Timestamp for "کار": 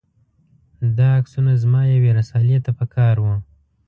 2.95-3.15